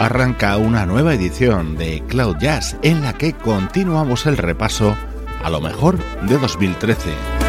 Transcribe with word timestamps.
Arranca 0.00 0.56
una 0.56 0.86
nueva 0.86 1.12
edición 1.12 1.76
de 1.76 2.02
Cloud 2.08 2.38
Jazz 2.38 2.74
en 2.82 3.02
la 3.02 3.12
que 3.12 3.34
continuamos 3.34 4.24
el 4.24 4.38
repaso 4.38 4.96
a 5.44 5.50
lo 5.50 5.60
mejor 5.60 5.98
de 6.22 6.38
2013. 6.38 7.39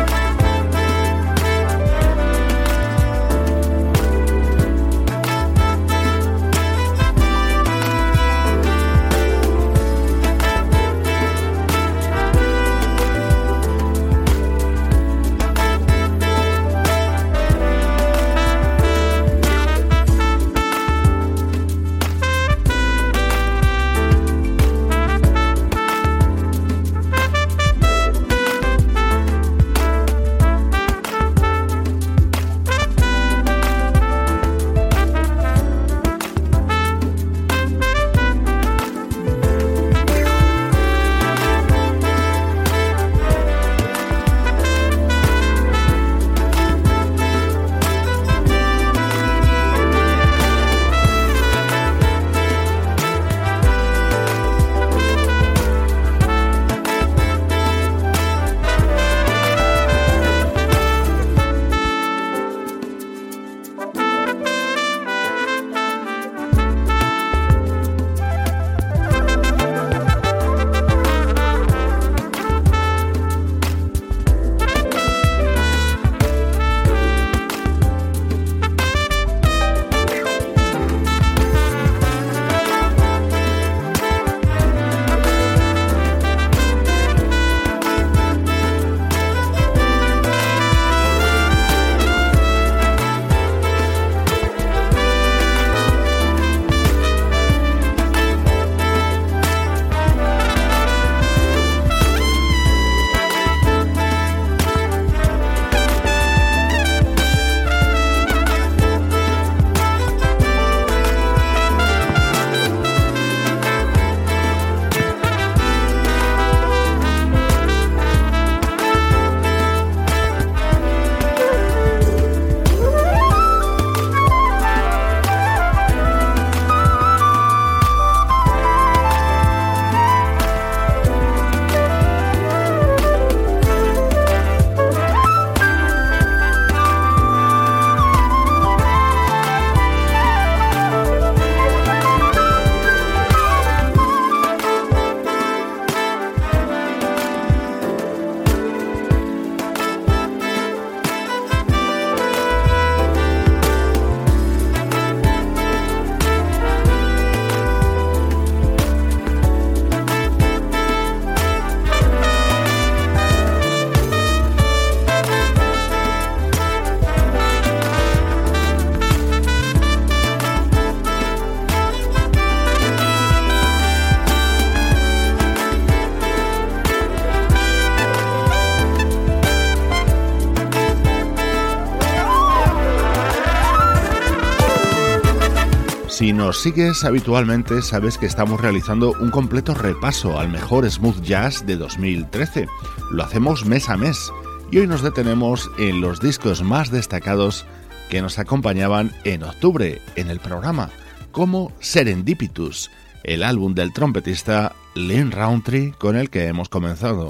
Si 186.21 186.33
nos 186.33 186.61
sigues 186.61 187.03
habitualmente, 187.03 187.81
sabes 187.81 188.19
que 188.19 188.27
estamos 188.27 188.61
realizando 188.61 189.13
un 189.19 189.31
completo 189.31 189.73
repaso 189.73 190.39
al 190.39 190.49
mejor 190.49 190.87
smooth 190.87 191.19
jazz 191.23 191.65
de 191.65 191.77
2013. 191.77 192.67
Lo 193.09 193.23
hacemos 193.23 193.65
mes 193.65 193.89
a 193.89 193.97
mes 193.97 194.31
y 194.69 194.77
hoy 194.77 194.85
nos 194.85 195.01
detenemos 195.01 195.71
en 195.79 195.99
los 195.99 196.19
discos 196.19 196.61
más 196.61 196.91
destacados 196.91 197.65
que 198.11 198.21
nos 198.21 198.37
acompañaban 198.37 199.11
en 199.23 199.41
octubre 199.41 199.99
en 200.15 200.29
el 200.29 200.39
programa, 200.39 200.91
como 201.31 201.71
Serendipitus, 201.79 202.91
el 203.23 203.41
álbum 203.41 203.73
del 203.73 203.91
trompetista 203.91 204.75
Lynn 204.93 205.31
Roundtree 205.31 205.95
con 205.97 206.15
el 206.15 206.29
que 206.29 206.45
hemos 206.45 206.69
comenzado. 206.69 207.29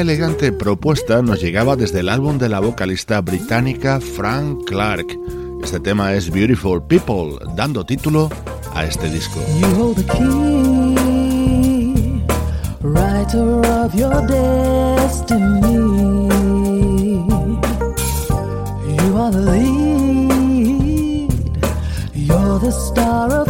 Elegante 0.00 0.50
propuesta 0.50 1.20
nos 1.20 1.42
llegaba 1.42 1.76
desde 1.76 2.00
el 2.00 2.08
álbum 2.08 2.38
de 2.38 2.48
la 2.48 2.58
vocalista 2.60 3.20
británica 3.20 4.00
Frank 4.00 4.64
Clark. 4.64 5.06
Este 5.62 5.78
tema 5.78 6.14
es 6.14 6.30
Beautiful 6.30 6.82
People, 6.82 7.36
dando 7.54 7.84
título 7.84 8.30
a 8.72 8.86
este 8.86 9.10
disco. 9.10 9.40
writer 12.82 13.60
of 13.68 13.94
your 13.94 14.26
destiny. 14.26 15.90
are 19.20 19.30
the 19.30 19.40
lead. 19.52 21.30
You're 22.14 22.58
the 22.58 22.72
star 22.72 23.30
of 23.34 23.49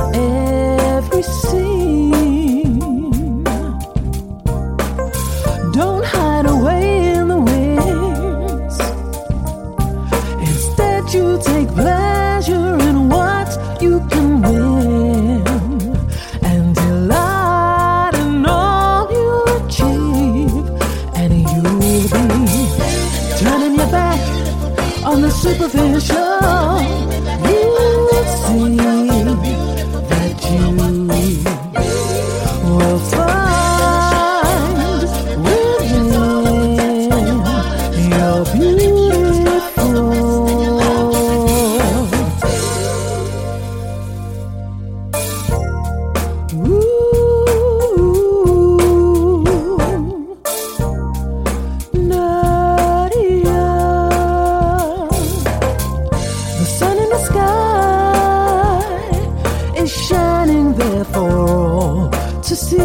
there 60.81 61.05
for 61.05 61.31
all 61.39 62.11
to 62.49 62.57
see. 62.57 62.77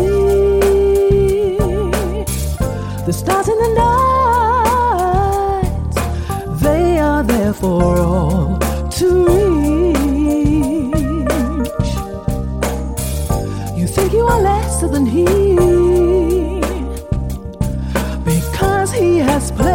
The 3.08 3.14
stars 3.14 3.48
in 3.48 3.58
the 3.66 3.72
night, 3.84 5.66
they 6.66 7.00
are 7.00 7.24
there 7.24 7.54
for 7.54 7.98
all 7.98 8.58
to 9.00 9.08
reach. 9.28 10.66
You 13.80 13.88
think 13.88 14.10
you 14.14 14.26
are 14.34 14.42
lesser 14.42 14.90
than 14.96 15.06
he 15.06 15.26
because 18.26 18.92
he 18.92 19.20
has 19.20 19.52
plenty 19.52 19.75